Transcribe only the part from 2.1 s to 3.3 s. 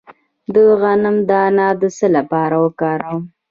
لپاره وکاروم؟